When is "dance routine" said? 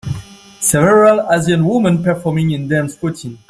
2.67-3.37